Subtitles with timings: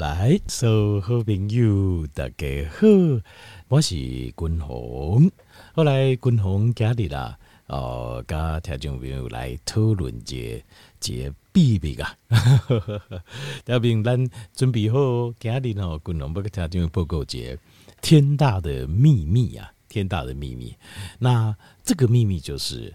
[0.00, 2.86] 来，所有好朋友大家好，
[3.68, 5.30] 我是君鸿。
[5.74, 10.62] 后来君鸿今日啦，哦，跟听众朋友来讨论一
[11.00, 12.16] 个秘密啊。
[13.66, 17.58] 嘉宾，咱准备好今日呢，君鸿要跟听众报告一个
[18.00, 20.74] 天大的秘密啊，天大的秘密。
[21.18, 21.54] 那
[21.84, 22.94] 这个秘密就是，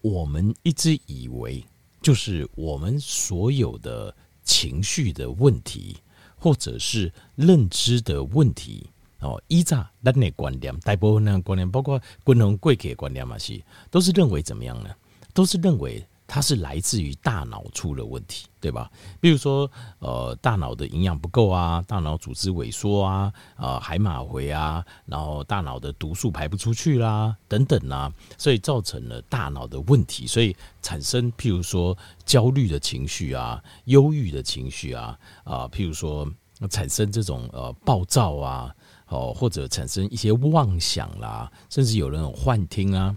[0.00, 1.62] 我们一直以为。
[2.00, 4.14] 就是我们所有的
[4.44, 5.96] 情绪的问题，
[6.36, 8.88] 或者是认知的问题
[9.20, 9.42] 哦。
[9.48, 14.90] 依照咱的观念，大部分的观念，包括共同贵客观念嘛，是都是认为怎么样呢？
[15.34, 16.06] 都是认为。
[16.26, 18.90] 它是来自于大脑出了问题，对吧？
[19.20, 36.28] 比如说，呃，大脑的营养不够啊，大脑组织萎缩啊，呃，海马回啊，然后大脑的毒素排不出去啦，等等啊，所以造成了大脑的问题，所以产生譬如说焦虑的情绪啊，忧郁的情绪啊，啊、呃，譬如说
[36.68, 38.74] 产生这种呃暴躁啊，
[39.08, 43.16] 哦，或者产生一些妄想啦，甚至有人有幻听啊。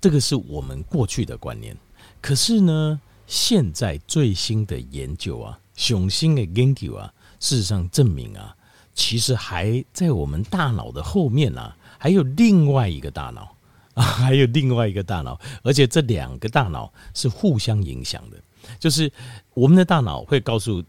[0.00, 1.76] 这个是我们过去的观念，
[2.20, 8.54] 可是呢，现在最新的研究啊，雄心的研究啊，事实上证明啊，
[8.94, 13.56] 其实还在我们大脑的后面啊，还有另外一个大脑
[13.94, 18.36] 啊， 还有另外一个大脑，而且这两个大脑是互相影响的，
[18.78, 19.10] 就是
[19.54, 20.80] 我们的大脑会告诉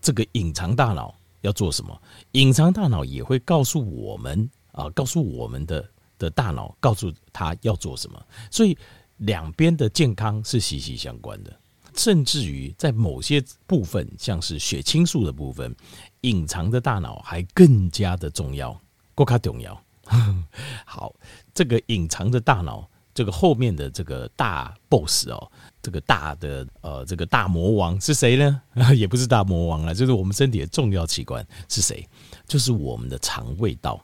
[0.00, 2.00] 这个隐藏大脑要做什么，
[2.32, 5.86] 隐藏大脑也会告诉我们啊，告诉我们的。
[6.18, 8.76] 的大脑告诉他要做什么，所以
[9.18, 11.54] 两边的健康是息息相关的，
[11.94, 15.74] 甚至于在某些部分，像是血清素的部分，
[16.22, 18.78] 隐藏的大脑还更加的重要，
[19.14, 19.82] 更加重要。
[20.84, 21.14] 好，
[21.54, 25.50] 这个隐藏的大脑，这个后面的这个大 boss 哦，
[25.82, 28.62] 这个大的呃，这个大魔王是谁呢？
[28.94, 32.06] 也不是大魔王了，就是我们身体的重要器官是谁？
[32.46, 34.00] 就是我们的肠胃道。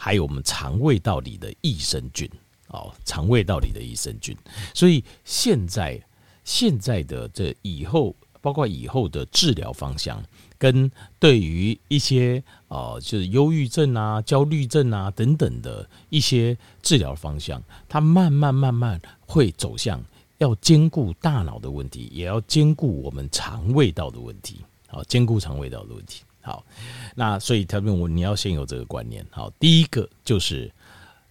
[0.00, 2.30] 还有我们肠胃道里的益生菌
[2.68, 4.36] 哦，肠胃道里的益生菌。
[4.72, 6.00] 所以现在
[6.44, 10.22] 现在的这以后，包括以后的治疗方向，
[10.56, 20.00] 跟对于一些呃，就是忧郁症啊、焦虑症啊等等的一些治疗方向，它慢慢慢慢会走向
[20.38, 26.22] 要兼顾大脑的问题，也要兼顾我们肠胃道的问题，好，兼顾肠胃道的问题。
[26.48, 26.64] 好，
[27.14, 29.22] 那所以他问我你要先有这个观念。
[29.30, 30.72] 好，第一个就是，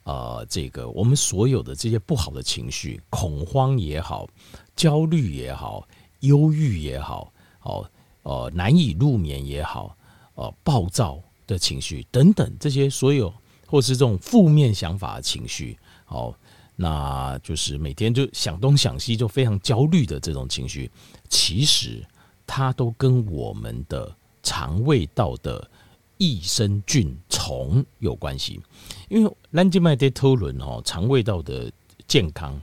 [0.03, 4.27] 呃，这个我们所有的这些不好的情绪，恐慌也好，
[4.75, 5.87] 焦虑也好，
[6.19, 7.33] 忧郁也好，
[7.63, 7.89] 哦，
[8.21, 9.97] 呃，难以入眠也好，
[10.35, 13.33] 呃，暴躁的情绪等等，这些所有
[13.65, 16.31] 或是这种负面想法的情绪，好，
[16.75, 20.91] 那就是每天就想东想西，就非常焦虑的这种情绪，
[21.27, 22.05] 其实
[22.45, 24.15] 它都跟我们的。
[24.47, 25.69] 肠胃道的
[26.17, 28.61] 益生菌虫有关系，
[29.09, 31.69] 因为兰吉麦德讨论哦，肠胃道的
[32.07, 32.57] 健康，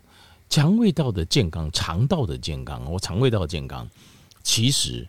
[0.48, 3.86] 肠胃道的健康，肠道的健康，我肠胃道的健康，
[4.42, 5.06] 其实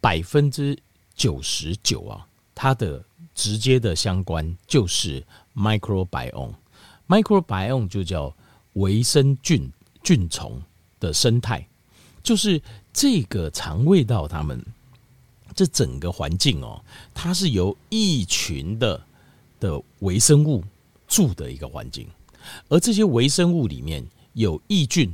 [0.00, 0.78] 百分之
[1.16, 2.24] 九十九啊，
[2.54, 5.20] 它的直接的相关就是
[5.56, 8.32] microbiome，microbiome 就叫
[8.74, 9.68] 微生菌
[10.04, 10.62] 菌丛
[11.00, 11.66] 的生态，
[12.22, 12.62] 就是
[12.92, 14.64] 这个肠胃道他们。
[15.54, 16.82] 这整个环境哦，
[17.12, 19.00] 它是由一群的
[19.60, 20.62] 的微生物
[21.06, 22.08] 住的一个环境，
[22.68, 25.12] 而这些微生物里面有益菌，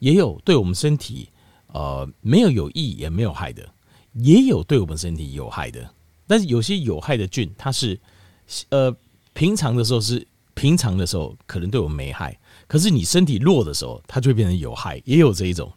[0.00, 1.28] 也有对我们身体
[1.68, 3.68] 呃没有有益也没有害的，
[4.12, 5.88] 也有对我们身体有害的。
[6.26, 7.98] 但是有些有害的菌，它是
[8.70, 8.94] 呃
[9.32, 15.72] 平常的时候是平常的时候可能对我们没害，可是你身体弱的时候，它就会变成有害，也有这一种。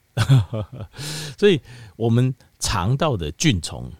[1.38, 1.62] 所以
[1.96, 2.34] 我们。
[2.60, 3.92] 肠道的菌虫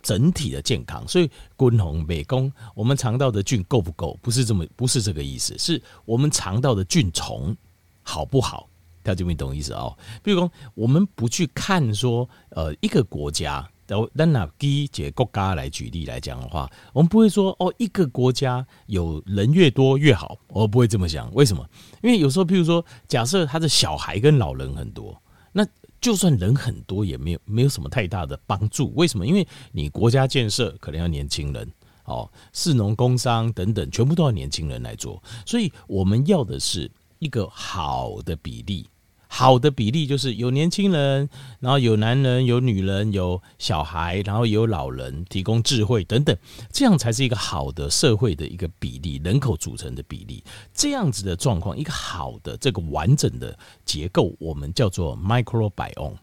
[0.00, 4.18] 整体的健康，所以均衡美工，我们肠道的菌够不够？
[4.22, 7.54] 不是这么，不是这个意思，是我们肠道的菌虫
[8.02, 8.68] 好不好？
[9.02, 9.96] 大家就没懂意思哦。
[10.22, 13.68] 比如说，我们不去看说，呃，一个国家，
[14.14, 21.32] 咱拿第一节国家来举例来讲的话，我们不会说哦，一个国家有人越多越好，我不会这么想。
[21.34, 21.68] 为什么？
[22.02, 25.20] 因为有时候，譬如说，假设他的小孩跟老人很多，
[25.52, 25.66] 那。
[26.00, 28.92] 就算人很多，也没有没有什么太大的帮助。
[28.94, 29.26] 为什么？
[29.26, 31.72] 因为你国家建设可能要年轻人，
[32.04, 35.22] 哦，市农工商等等，全部都要年轻人来做。
[35.44, 38.88] 所以我们要的是一个好的比例。
[39.30, 41.28] 好的比例就是有年轻人，
[41.60, 46.36] 然后有男人、有女人、有小孩，然后有老人，提供智慧等等，
[46.72, 50.42] 这样才是一个好的社会的一个比例，人口组成的比例。
[50.72, 56.16] 这样子的状况，一个好的这个完整的结构，我们叫做 microbiome，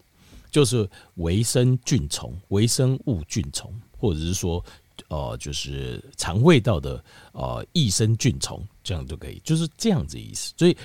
[0.50, 4.62] 就是微生菌虫、微生物菌虫，或者是说，
[5.08, 10.52] 呃，就是肠胃道的呃益生菌虫，这样就可以，就是这样子意思。
[10.56, 10.76] 所以，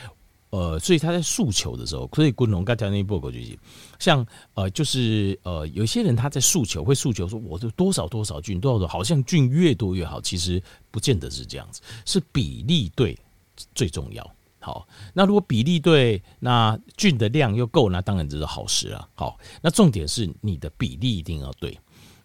[0.52, 3.58] 呃，所以他在诉求的时候，所以滚龙刚才那报告就是，
[4.00, 10.62] 像呃，就是呃，有些人他在诉求会诉求说，我的多少多少菌，多少多少，好像菌越多越好，其实
[10.92, 13.18] 不见得是这样子，是比例对
[13.74, 14.30] 最重要。
[14.60, 19.10] 好，那如果比例对，那菌的量又够，那当然这是好事了。
[19.16, 21.76] 好，那重点是你的比例一定要对，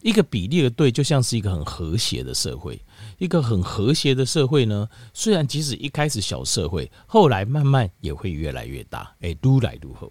[0.07, 2.81] 一个比例的对，就像是一个很和谐的社会。
[3.19, 9.13] 一个很和谐的社会呢，虽然即使一开始小社会，后来慢慢也会越来越大。
[9.21, 10.09] 哎，越来越好。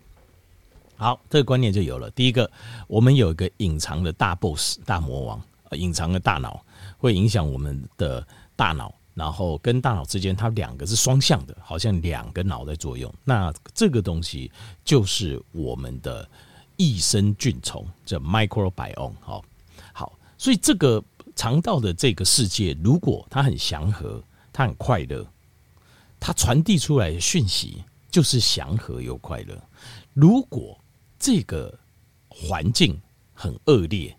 [0.97, 2.11] 好，这个观念就有了。
[2.11, 2.51] 第一个，
[2.87, 6.61] 我们有一个隐藏的大 boss 大魔王，隐藏的大脑
[6.97, 8.93] 会影响我们的大脑。
[9.13, 13.09] 然后跟大脑之间，它两个是双向的，好像两个脑在作用。
[13.23, 14.51] 那这个东西
[14.83, 16.27] 就是我们的
[16.75, 19.13] 益生菌虫，这 microbiome。
[19.21, 19.45] 好，好，
[20.37, 21.03] 所以这个
[21.35, 24.23] 肠道的这个世界，如果它很祥和，
[24.53, 25.25] 它很快乐，
[26.19, 29.61] 它传递出来的讯息就是祥和又快乐。
[30.13, 30.79] 如果
[31.19, 31.77] 这个
[32.27, 32.99] 环境
[33.33, 34.15] 很恶劣，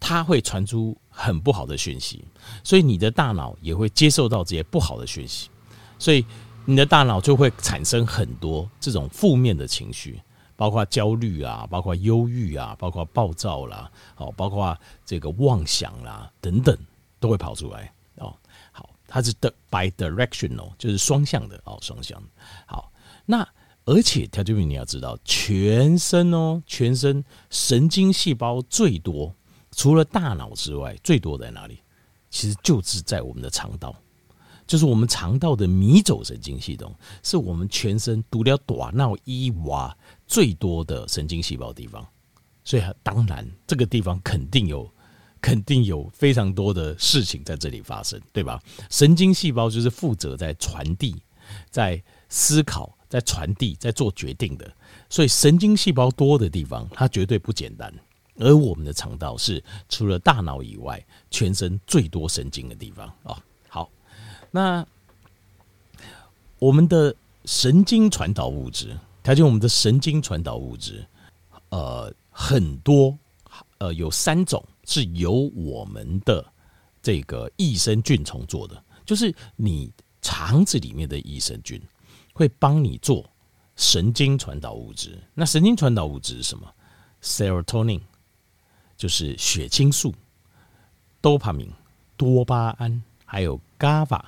[0.00, 2.24] 它会传出很不好的讯息，
[2.62, 5.50] 所以你的大脑也会接受到这些不好的讯息，
[5.98, 6.24] 所以
[6.64, 10.20] 你的大脑就会产生很多这种负面的情绪，
[10.58, 14.76] 包括焦虑啊，包括忧郁啊，包括暴躁啦，好，包括
[15.06, 16.76] 这个妄想啦等等，
[17.20, 18.34] 都会跑出来哦。
[18.72, 22.20] 好，它是的 bidirectional，就是双向的哦，双向。
[22.66, 22.90] 好，
[23.24, 23.48] 那
[23.84, 29.32] 而且条件品你要知道，全身哦，全身神经细胞最多。
[29.70, 31.78] 除了大脑之外，最多在哪里？
[32.30, 33.94] 其实就是在我们的肠道，
[34.68, 36.94] 就是我们肠道的迷走神经系统，
[37.24, 42.06] 是我们全身除了大脑以外最多的神经细胞地方。
[42.62, 44.92] 所以，当然这个地方肯定有，
[45.40, 48.62] 肯定有非常多的事情在这里发生，对吧？
[48.90, 51.16] 神经细胞就是负责在传递、
[51.70, 54.70] 在思考、在传递、在做决定的。
[55.08, 57.90] 所以，神经细胞多的地方，它绝对不简单。
[58.36, 63.42] 而我们的肠道是除了大脑以外，全身最多神经的地方啊。
[64.50, 64.86] 那
[66.58, 67.14] 我们的
[67.44, 71.06] 神经传导物质，条件我们的神经传导物质，
[71.70, 73.16] 呃，很多，
[73.78, 76.44] 呃，有三种是由我们的
[77.02, 79.90] 这个益生菌虫做的，就是你
[80.22, 81.80] 肠子里面的益生菌
[82.32, 83.28] 会帮你做
[83.76, 85.18] 神经传导物质。
[85.34, 86.72] 那神经传导物质是什么
[87.22, 88.00] ？Serotonin。
[88.96, 90.12] 就是血清素、
[91.20, 91.68] 多巴胺、
[92.16, 94.20] 多巴胺，还有 GABA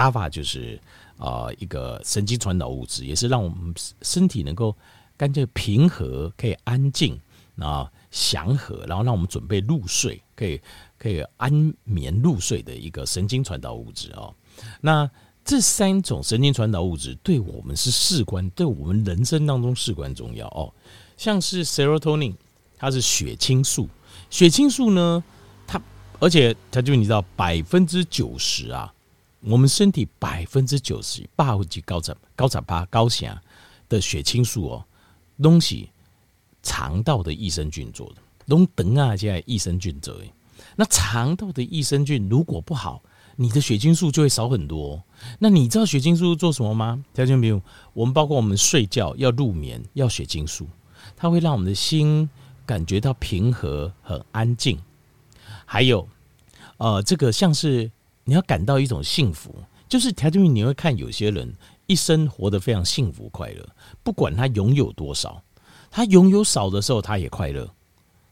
[0.00, 0.80] GABA，GABA 就是
[1.18, 4.74] 啊一个神经传导物质，也是让我们身体能够
[5.16, 7.18] 干脆平和，可以安静
[7.58, 10.60] 啊祥和，然后让我们准备入睡，可以
[10.98, 14.34] 可以安眠入睡的一个神经传导物质哦。
[14.80, 15.08] 那
[15.44, 20.72] 这三种神经传导物质对我们是事关，对我们人生当中事关重要哦。
[21.16, 22.34] 像是 Serotonin，
[22.76, 23.88] 它是血清素。
[24.30, 25.22] 血清素呢，
[25.66, 25.80] 它
[26.18, 28.92] 而且它就你知道百分之九十啊，
[29.40, 33.34] 我们身体百分之九十八或几高产高产趴高血
[33.88, 34.84] 的血清素哦，
[35.42, 35.90] 东西
[36.62, 38.16] 肠道的益生菌做的，
[38.46, 40.24] 都等啊这些益生菌做的。
[40.76, 43.02] 那肠道的益生菌如果不好，
[43.36, 45.02] 你的血清素就会少很多。
[45.38, 47.04] 那你知道血清素做什么吗？
[47.14, 47.60] 条件比如
[47.92, 50.68] 我们包括我们睡觉要入眠要血清素，
[51.16, 52.28] 它会让我们的心。
[52.66, 54.78] 感觉到平和、很安静，
[55.64, 56.08] 还有，
[56.76, 57.90] 呃，这个像是
[58.30, 59.52] 你要感到一种幸福，
[59.88, 61.52] 就是条件你会看有些人
[61.88, 63.68] 一生活得非常幸福快乐，
[64.04, 65.42] 不管他拥有多少，
[65.90, 67.68] 他拥有少的时候他也快乐，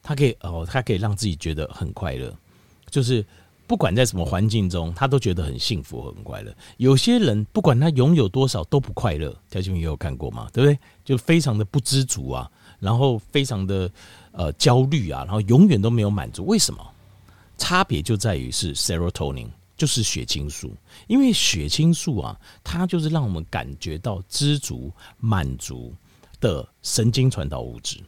[0.00, 2.32] 他可以哦，他可以让自己觉得很快乐，
[2.88, 3.26] 就是
[3.66, 6.54] 不管在什么环境中，他都觉得很幸福、很快乐。
[6.76, 10.48] 有些人不管他拥有多少都不快乐，条件也有看过吗？
[10.52, 10.78] 对不对？
[11.04, 13.90] 就非常的不知足啊，然后非常的。
[14.30, 16.80] 呃，焦虑啊，然后永远都没有满足，为什么？
[17.56, 20.76] 差别就在于是 serotonin，就是血清素。
[21.06, 25.94] 因为血清素啊，它就是让我们感觉到知足、满足
[26.40, 27.98] 的神经传导物质，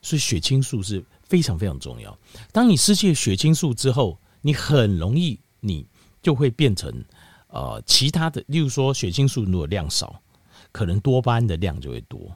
[0.00, 2.16] 所以血清素是非常非常重要。
[2.52, 5.84] 当你失去血清素之后，你很容易你
[6.22, 7.04] 就会变成
[7.48, 10.22] 呃其他的，例如说血清素如果量少，
[10.70, 12.30] 可能多巴胺的量就会多。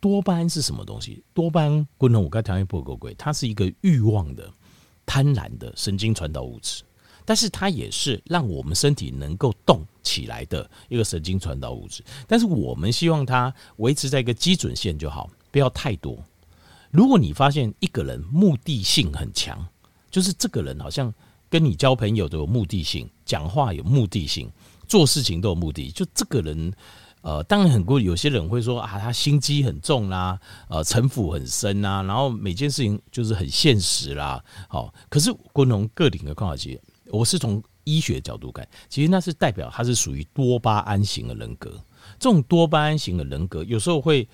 [0.00, 1.24] 多巴胺是什么东西？
[1.34, 4.48] 多巴胺，共同五个条件不够贵，它是一个欲望的、
[5.04, 6.84] 贪婪的神经传导物质，
[7.28, 12.02] 但是它也是让我们身体能够动起来的一个神经传导物质。
[12.26, 16.16] 但是我们希望它维持在一个基准线就好，不要太多。
[16.90, 19.62] 如果你发现一个人目的性很强，
[20.10, 21.12] 就是这个人好像
[21.50, 24.50] 跟你交朋友都有目的性，讲话有目的性，
[24.88, 26.72] 做事情都有目的，就这个人。
[27.20, 34.42] 呃，当然很多有些人会说啊，他心机很重啦、啊，呃，城府很深啊，然后每件事情就是很现实啦。
[34.68, 36.80] 好，可是昆龙个体的看法，其实
[37.10, 41.70] 我是从医学角度看，其实那是代表他是属于多巴胺型的人格。
[42.18, 44.26] 这种多巴胺型的人格，有时候会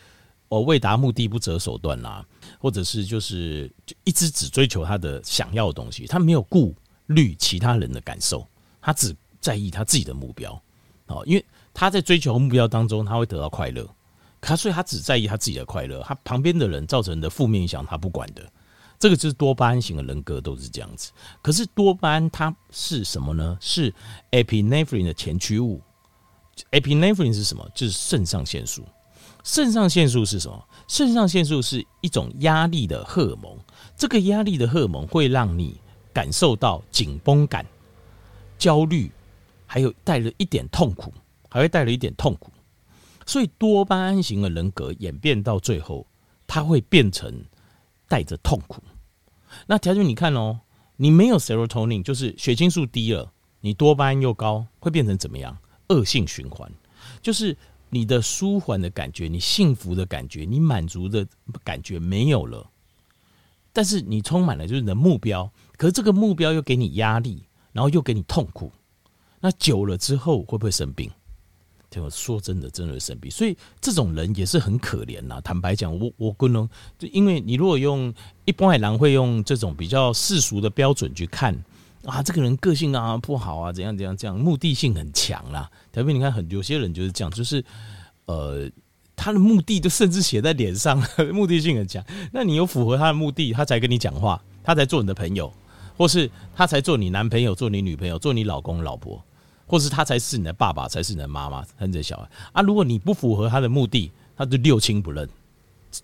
[0.49, 2.25] 哦为达目的不择手段啦、
[2.59, 6.75] 或者是就是就一直只追求他的想要的东西，他没有顾
[7.07, 8.47] 虑其他人的感受，
[8.81, 10.62] 他只在意他自己的目标。
[11.07, 11.45] 哦，因为。
[11.76, 13.85] 他在追求目标当中，他会得到快乐，
[14.40, 18.49] 他所以他只在意他自己的快乐，他旁边的人造成的负面影响他不管的，
[18.98, 21.12] 这个就是多巴胺型的人格都是这样子。
[21.42, 23.56] 可是多巴胺它是什么呢？
[23.60, 23.92] 是
[24.30, 25.80] epinephrine 的前驱物。
[26.70, 27.68] epinephrine 是什么？
[27.74, 28.84] 就是肾上腺素。
[29.42, 30.68] 肾上腺素是什么？
[30.88, 33.58] 肾上腺素是一种压力的荷尔蒙。
[33.96, 35.80] 这个压力的荷尔蒙会让你
[36.12, 37.66] 感受到紧绷感、
[38.56, 39.10] 焦虑，
[39.66, 41.12] 还有带了一点痛苦。
[41.50, 42.50] 还会带了一点痛苦，
[43.24, 46.04] 所以多巴胺型的人格演变到最后，
[46.48, 47.32] 它会变成
[48.14, 48.80] 带着痛苦。
[49.66, 50.61] 那条件你看哦，
[50.94, 55.59] 你没有 serotonin，就是血清素低了，你多巴胺又高，会变成怎么样？
[55.88, 56.71] 恶性循环，
[57.21, 57.56] 就是
[57.90, 61.26] 你的舒缓的感觉，你幸福的感觉，你满足的
[61.64, 62.71] 感觉没有了。
[63.73, 67.42] 但是你充满了就是你的目标，可是这个目标又给你压力，
[67.73, 68.71] 然后又给你痛苦。
[69.40, 71.11] 那久了之后会不会生病？
[72.02, 75.40] 我说真的，真的生病，所以这种人也是很可怜呐。
[75.42, 78.12] 坦白讲，我我可能就因为你如果用
[78.44, 81.54] 一般海狼会用这种比较世俗的标准去看
[82.04, 85.70] 啊，这个人个性啊不好啊，怎样怎样这样，目的性很强啦。
[85.92, 87.64] 特别你看，很有些人就是这样，就是
[88.26, 88.70] 呃，
[89.16, 92.04] 他的目的就甚至写在脸上， 目的性很强。
[92.32, 95.52] 那你有符合他的目的，他才跟你讲话，他才做你的朋友，
[95.96, 99.22] 或是他才做你男朋友、做你女朋友、做你老公、老婆。
[99.66, 102.62] 或是他才是你的爸爸，才是你的妈妈，生的小孩啊！
[102.62, 105.28] 如果你不符合他的目的，他就六亲不认，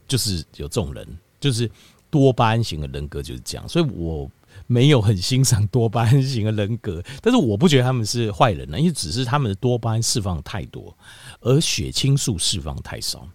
[0.08, 1.06] 就是有这种人，
[1.38, 1.70] 就是
[2.10, 3.68] 多巴胺型的人格就是这样。
[3.68, 4.30] 所以我
[4.66, 10.96] 没有很欣赏多巴胺型的人格， 但是我不觉得他们是坏人呢，因为只是他们的多巴胺释放太多，
[11.40, 13.28] 而血清素释放太少。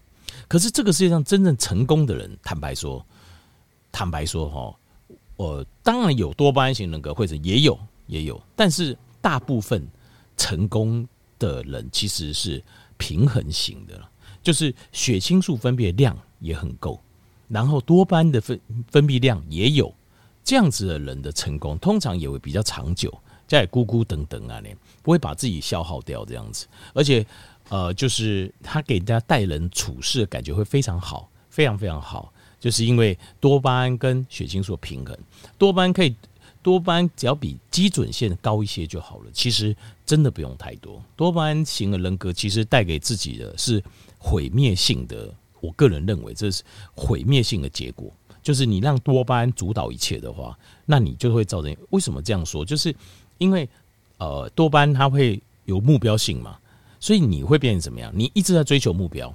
[0.48, 3.06] 可是这个世界上真正成功的人，坦白说，
[3.92, 4.76] 坦白说哈，
[5.36, 7.78] 我当然有多巴胺型人格，或者也有
[8.08, 9.88] 也有，但是大部分。
[10.38, 11.08] 成功
[11.40, 12.64] 的人其实是
[12.98, 14.02] 平衡型的，
[14.42, 17.00] 就是血清素分泌量也很够，
[17.48, 19.94] 然后多巴胺的分分泌量也有，
[20.44, 23.14] 这样子的人的成功通常也会比较长久，
[23.48, 24.62] 在咕咕等等啊，
[25.02, 27.26] 不会把自己消耗掉这样子，而且
[27.70, 35.18] 呃，就是他给人家待人处事的感觉会非常好，非常非常好，就是因为多巴胺跟血清素平衡，
[35.58, 36.16] 多巴胺可以。
[36.66, 41.00] 多巴胺只要比基准线高一些就好了，其实真的不用太多。
[41.16, 43.80] 多巴胺型的人格其实带给自己的是
[44.18, 45.32] 毁灭性的，
[45.62, 46.64] 我个人认为这是
[46.96, 48.12] 毁灭性的结果。
[48.42, 50.58] 就是你让多巴胺主导一切的话，
[50.88, 51.78] 那你就会造成。
[51.92, 52.66] 为什么这样说？
[52.66, 52.96] 就是
[53.38, 53.70] 因为
[54.18, 56.58] 呃，多巴胺它会有目标性嘛，
[57.00, 58.12] 所以你会变成怎么样？
[58.16, 59.32] 你一直在追求目标，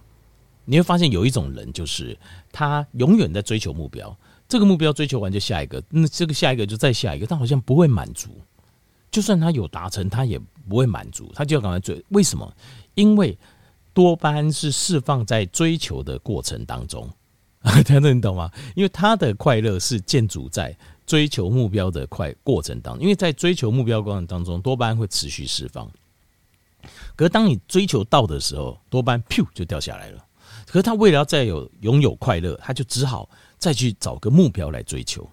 [0.64, 2.18] 你会发现有一种人就是
[2.50, 4.16] 他永远在追求目标。
[4.50, 8.28] 这个目标追求完就下一个，那这个下一个就再下一个，他好像不会满足。
[9.08, 10.36] 就算他有达成，他也
[10.68, 12.04] 不会满足，他就要赶快追。
[12.08, 12.52] 为什么？
[12.94, 13.38] 因为
[13.94, 17.08] 多巴胺是释放在追求的过程当中，
[17.84, 18.50] 听得你懂吗？
[18.74, 20.76] 因为他的快乐是建筑在
[21.06, 25.88] 追求目标的快过程当中，因为在追求目标过程当中，多巴胺会持续释放。
[27.14, 30.24] 可是当你追求到的时候，多巴胺噗就掉下来了。
[30.66, 33.28] 可是他为了要再有拥有快乐，他就只好。
[33.60, 35.28] 再去找个目标来追求，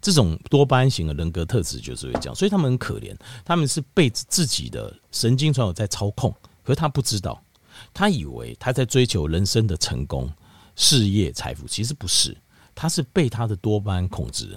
[0.00, 3.14] 这种多巴胺型的人格特质就是会这样，所以他们很可怜，
[3.44, 7.42] 他们是被自己的神经传导在操控，可是他不知道，
[7.92, 10.32] 他以为他在追求人生的成功、
[10.76, 12.36] 事业、财富，其实不是，
[12.76, 14.56] 他是被他的多巴胺控制，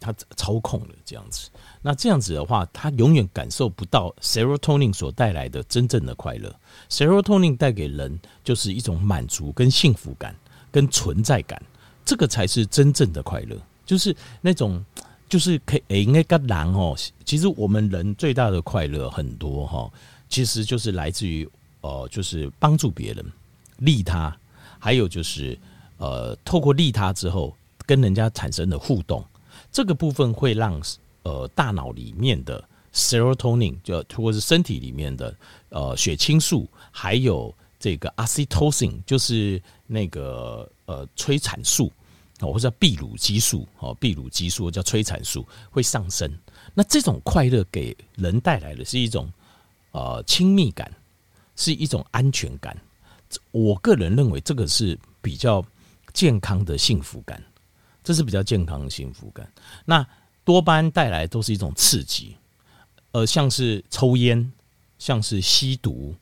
[0.00, 1.50] 他操控了这样子。
[1.82, 6.54] 那这样子的话，他永远感受不到 serotonin 所带来的真正的快乐。
[6.88, 10.34] serotonin 带给人就是一种满足、跟幸福感、
[10.72, 11.62] 跟存在感。
[12.04, 13.56] 这个才是真正的快乐，
[13.86, 14.84] 就是那种，
[15.28, 16.96] 就是可以诶，应该跟狼哦。
[17.24, 19.90] 其实我们人最大的快乐很多哈，
[20.28, 21.48] 其实就是来自于
[21.80, 23.24] 呃，就是帮助别人、
[23.78, 24.36] 利他，
[24.78, 25.58] 还有就是
[25.98, 27.56] 呃，透过利他之后
[27.86, 29.24] 跟人家产生的互动，
[29.72, 30.80] 这个部分会让
[31.22, 35.34] 呃大脑里面的 serotonin 就或者是身体里面的
[35.70, 40.70] 呃血清素，还有这个 oxytocin 就是那个。
[40.86, 41.90] 呃，催产素，
[42.40, 46.30] 哦，或者叫泌乳激素哦，泌乳激素叫催产素会上升。
[46.74, 49.32] 那这种快乐给人带来的是一种
[49.92, 50.92] 呃亲密感，
[51.56, 52.76] 是一种安全感。
[53.50, 55.64] 我个人认为这个是比较
[56.12, 57.42] 健康的幸福感，
[58.04, 59.50] 这是比较健康的幸福感。
[59.86, 60.06] 那
[60.44, 62.36] 多巴胺带来都是一种刺激，
[63.12, 64.52] 呃，像是抽烟，
[64.98, 66.14] 像是吸毒，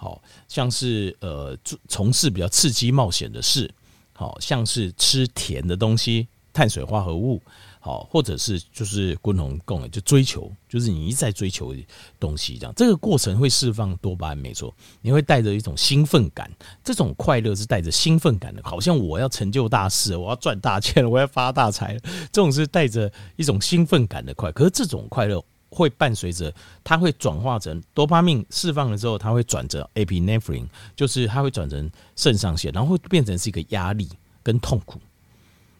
[0.00, 1.54] 好像是呃
[1.86, 3.70] 从事比较刺激冒险的事，
[4.14, 7.38] 好像是吃甜的东西，碳水化合物。
[7.82, 11.74] 好，或者是就是共同共就追求，就是你一再追求
[12.18, 16.50] 东西，这样这个过程会释放多巴胺，没错，你会带着一种兴奋感，
[16.84, 21.98] 这种快乐是带着兴奋感的，好像我要成就大事，我要赚大钱，我要发大财，
[22.30, 24.52] 这种是带着一种兴奋感的快。
[24.52, 26.52] 可是这种快乐会伴随着，
[26.84, 34.08] 它会转化成多巴胺释放了之后，它会转成 epinephrine，就是它会转成肾上腺，然后会变成是一个压力
[34.42, 35.00] 跟痛苦。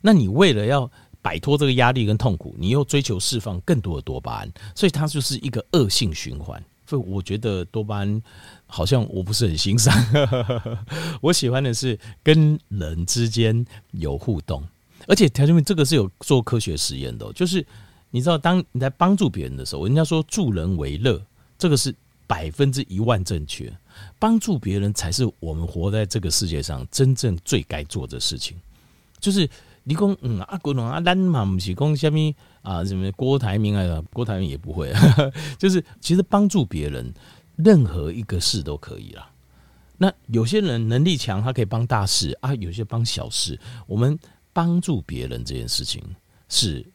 [0.00, 6.62] 那你为了要摆脱这个压力跟痛苦，你又追求释放更多的多巴胺，所以它就是一个恶性循环。
[6.86, 8.22] 所以我觉得多巴胺
[8.66, 9.94] 好像我不是很欣赏，
[11.22, 14.60] 我喜欢的是跟人之间有互动，
[15.06, 17.64] 而且条件面这个是有做科学实验的，就是
[18.10, 21.20] 你知道，当你在帮助别人的时候，人家说助人为乐，
[21.58, 21.94] 这个是
[22.26, 23.72] 百分之一万正确，
[24.18, 28.56] 帮助别人才是我们活在这个世界上真正最该做的事情，
[29.18, 29.48] 就是。
[29.82, 32.18] 你讲嗯啊，郭龙啊，咱嘛不是讲什么
[32.60, 34.92] 啊，什么郭台铭啊，郭台铭也不会，
[35.58, 37.12] 就是其实帮助别人，
[37.56, 39.30] 任何一个事都可以啦。
[39.96, 44.16] 那有些人能力强，他可以帮大事啊；有些帮小事，我们
[44.52, 46.02] 帮助别人这件事情
[46.50, 46.86] 是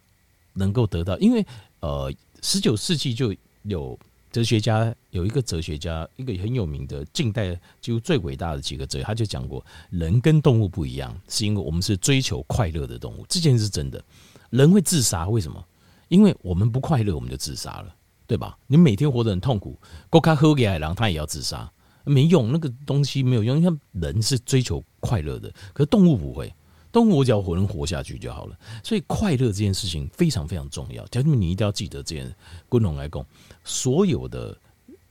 [0.55, 1.45] 能够得到，因为
[1.81, 3.31] 呃，十九世纪就
[3.61, 3.97] 有。
[4.31, 13.25] 哲学家有一个哲学家，一个很有名的近代几乎最伟大的几个哲，他就讲过，人跟动物不一样，是因为我们是追求快乐的动物。
[13.29, 14.03] 这件事是真的，
[14.49, 15.63] 人会自杀，为什么？
[16.09, 17.95] 因为我们不快乐，我们就自杀了，
[18.27, 18.57] 对吧？
[18.67, 21.71] 你每天活得很痛苦，够卡喝给海狼，他也要自杀，
[22.03, 23.57] 没用，那个东西没有用。
[23.61, 26.53] 因为人是追求快乐的，可是动物不会。
[26.95, 31.05] 动物只要活能活下去就好了，所以快乐这件事情非常非常重要。
[31.07, 32.33] 条件你一定要记得这件。
[32.69, 33.25] 滚龙来讲，
[33.65, 34.57] 所有的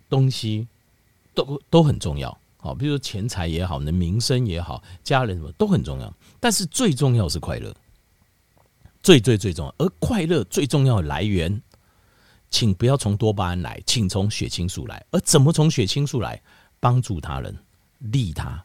[0.08, 0.66] 东西
[1.34, 6.10] 都都很重要，好，比如说钱财也好，你的名声也好，家人什么都很重要。
[6.40, 7.70] 但是最重要是快乐，
[9.02, 9.74] 最最最重要。
[9.76, 11.60] 而快乐最重要的来源，
[12.48, 15.04] 请不要从多巴胺来，请从血清素来。
[15.10, 16.40] 而怎么从血清素来？
[16.80, 17.54] 帮助他人，
[17.98, 18.64] 利他。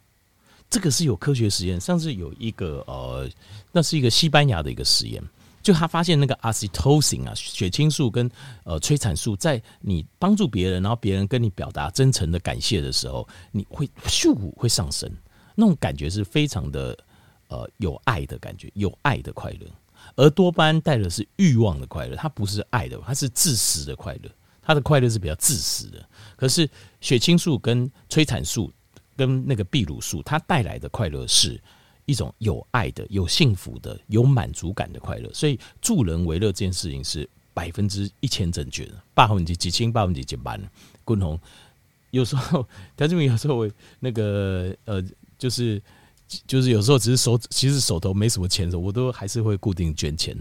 [0.70, 3.28] 这个是有科学实验，上次有一个呃，
[3.72, 5.20] 那是一个西班牙的一个实验，
[5.64, 8.30] 就他发现那个 oxytocin 啊，血清素跟
[8.66, 15.12] 呃催产素，在你帮助别人，然后别人跟你表达真诚的感谢的时候，你会咻会上升，
[15.56, 16.96] 那种感觉是非常的
[17.48, 19.66] 呃有爱的感觉，有爱的快乐。
[20.16, 24.30] 而多巴胺带的是欲望的快乐，它不是爱的，它是自私的快乐，
[24.62, 26.08] 它的快乐是比较自私的。
[26.36, 26.70] 可是
[27.02, 28.72] 血清素跟催产素。
[29.20, 31.60] 跟那个秘鲁树，它带来的快乐是
[32.06, 35.30] 一种有爱的、有幸福的、有满足感的快乐。
[35.34, 40.60] 所以助人为乐这件事情是百分之一千正确的，百分之几千、百分之几万。
[41.04, 41.38] 共同
[42.12, 45.04] 有时候，他这边有时候那个呃，
[45.38, 45.82] 就是
[46.48, 50.36] 就是有时候只是手其实手头没什么钱的时候，我都还是会固定捐钱。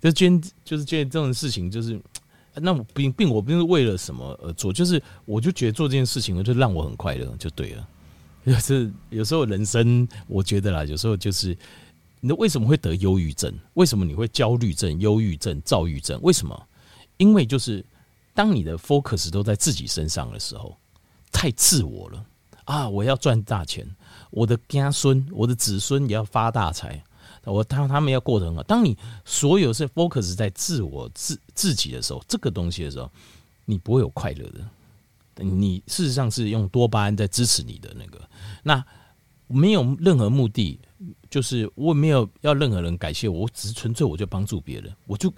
[0.00, 2.00] 就捐就是捐这种事情，就是
[2.54, 7.88] 那并并我不是为了什么而做，就是我就觉得做这件事情就让我很快乐，就对了。
[8.44, 11.56] 就是有时候人生，我觉得啦，有时候就是，
[12.20, 13.52] 你为什么会得忧郁症？
[13.74, 16.18] 为什么你会焦虑症、忧郁症、躁郁症？
[16.22, 16.66] 为什么？
[17.18, 17.84] 因为就是
[18.32, 20.76] 当你的 focus 都在自己身上的时候，
[21.30, 22.24] 太自我了
[22.64, 22.88] 啊！
[22.88, 23.86] 我要赚大钱，
[24.30, 27.04] 我的家孙、我的子孙也要发大财，
[27.44, 28.62] 我他他们要过得很好。
[28.62, 33.10] 当你所有是 focus 在自我自自己的时候，这个东西的时候，
[33.66, 34.60] 你不会有快乐的。
[35.42, 38.20] 你事实上是用多巴胺在支持你的那个，
[38.62, 38.84] 那
[39.46, 40.78] 没有任何目的，
[41.28, 45.32] 就是我没有要任何人感谢我，只是纯粹我就帮助别人，我就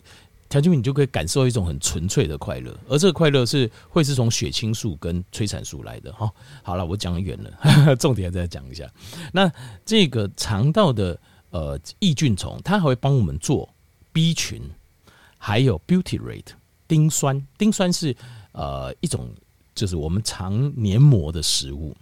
[0.50, 6.30] 条件你就可以感受一种很纯粹的快乐，而这个快乐是会是从血清素跟催产素来的哈。
[6.62, 8.86] 好了，我讲远了，重点再讲一下。
[9.32, 9.50] 那
[9.86, 13.72] 这个肠道的呃益菌虫，它还会帮我们做
[14.12, 14.60] B 群，
[15.38, 16.52] 还有 Beauty Rate
[16.86, 18.14] 丁酸，丁酸是
[18.52, 19.34] 呃一种。
[19.74, 21.96] 就是我们肠黏膜的食物，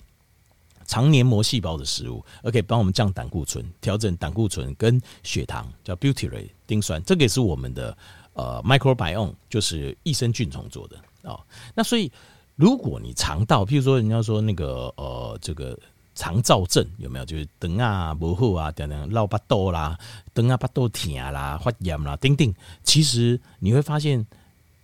[0.87, 7.97] 肠黏膜细胞的食物，而可以帮我们降胆固醇、调整胆固醇跟血糖，叫 butyrate 丁酸，这个也是我们的
[8.35, 11.41] 呃 microbiome，就是益生菌虫做的啊、哦。
[11.75, 12.11] 那所以，
[12.57, 15.79] 如果你肠道，譬如说人家说那个呃这个
[16.15, 17.25] 肠燥症有没有？
[17.25, 19.97] 就是肠啊不好啊，等等，绕巴豆啦，
[20.35, 22.53] 肠啊巴肚疼啦，发炎啦，叮叮。
[22.83, 24.27] 其实你会发现，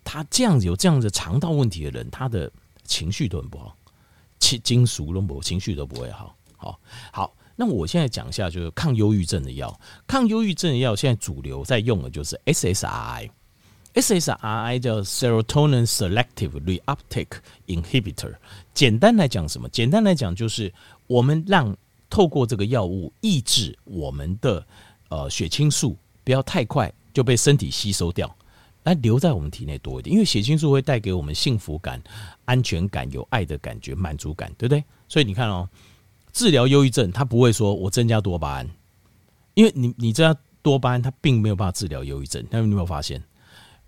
[0.05, 2.51] 他这样子有这样子肠道问题的人，他的
[2.87, 3.77] 情绪都很不好，
[4.38, 6.35] 情金属都不情绪都不会好。
[6.57, 6.81] 好，
[7.12, 9.79] 好，那我现在讲一下，就是抗忧郁症的药。
[10.07, 13.29] 抗忧郁症的药现在主流在用的就是 SSRI。
[13.94, 18.35] SSRI 叫 Serotonin Selective Reuptake Inhibitor。
[18.75, 19.68] 简单来讲，什么？
[19.70, 20.72] 简单来讲，就是
[21.07, 21.75] 我们让
[22.11, 24.66] 透过这个药物抑制我们的
[25.09, 28.35] 呃血清素，不要太快就被身体吸收掉，
[28.87, 30.14] 来留在我们体内多一点。
[30.14, 32.01] 因为血清素会带给我们幸福感、
[32.44, 34.83] 安全感、有爱的感觉、满足感，对不对？
[35.09, 35.68] 所以你看哦，
[36.33, 38.70] 治疗忧郁症，它不会说我增加多巴胺，
[39.55, 42.42] 因为你你增加多巴胺，它并没有办法治疗忧郁症。
[42.49, 43.22] 那你有没有发现？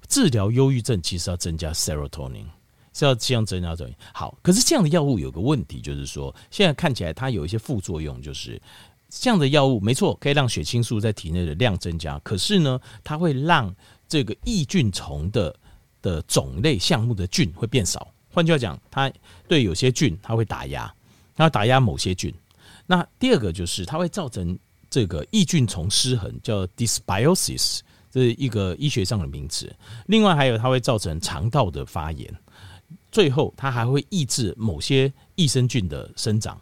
[0.09, 2.47] 治疗忧郁症其实要增加 serotonin，
[2.95, 3.91] 是要这样增加的。
[4.15, 8.61] 好，可是这样的药物有个问题，就是说现在看起来它有一些副作用，就是
[9.11, 13.75] 这样的药物没错，可以让血清素在体内的量增加，可是呢，它会让
[14.09, 15.55] 这个益菌虫的
[16.01, 18.09] 的种类项目的菌会变少。
[18.33, 19.12] 换句话讲，它
[19.47, 20.92] 对有些菌它会打压，
[21.35, 22.33] 它打压某些菌。
[22.87, 27.81] 那第二个就是它会造成这个益菌虫失衡，叫 dysbiosis。
[28.11, 29.71] 这是一个医学上的名词。
[30.07, 32.35] 另外还有，它会造成肠道的发炎。
[33.12, 36.59] 最后，它还会抑制某些益生菌的生长。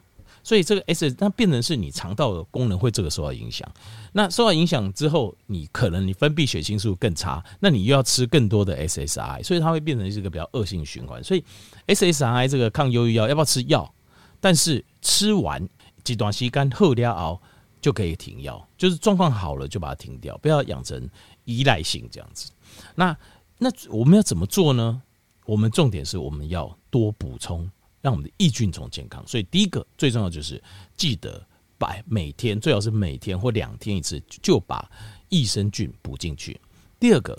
[0.47, 3.69] 所以，这个 S 它变成是你肠道的功能会这个受到影响。
[4.13, 11.25] 那受到影响之后，你可能你分泌血清素更差，那你又要吃更多的 SSRI，所以它会变成是一个比较恶性循环。
[11.25, 11.43] 所以
[11.89, 13.93] ，SSRI 这个抗忧郁药要不要吃药？
[14.41, 15.69] 但是吃完
[16.05, 17.41] 几段时间后了熬
[17.81, 21.11] 就可以停药，就是状况好了就把它停掉，不要养成。
[21.47, 22.51] 依赖性这样子，
[22.97, 23.17] 那
[23.59, 25.01] 那我们要怎么做呢？
[25.45, 27.71] 我们重点是我们要多补充，
[28.07, 29.21] 让我们的益菌虫健康。
[29.27, 30.63] 所以第一个最重要就是
[30.97, 31.45] 记得
[31.77, 34.89] 把每天最好是每天或两天一次就把
[35.29, 36.61] 益生菌补进去。
[37.01, 37.37] 第二个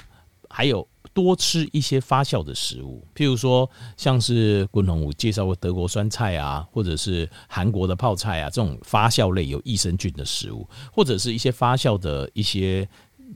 [0.49, 12.85] 还有多吃一些发酵的食物，譬如说像是滚龙武介绍过德国酸菜啊，或者是韩国的泡菜啊，这种发酵类有益生菌的食物，或者是一些发酵的一些。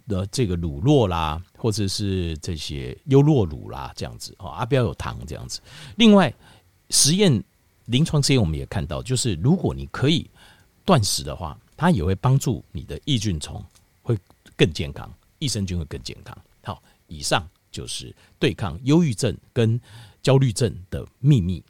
[0.08, 5.60] 的这个乳酪啦，或者是这些优酪乳啦，这样子啊，啊不要有糖这样子。
[5.98, 6.34] 另外，
[6.92, 7.44] 实验
[7.86, 10.30] 临床实验我们也看到，就是如果你可以
[10.86, 13.64] 断食的话，它也会帮助你的益菌虫
[14.04, 14.18] 会
[14.56, 16.38] 更健康，益生菌会更健康。
[16.64, 19.80] 好，以上就是对抗忧郁症跟
[20.22, 21.64] 焦虑症的秘密。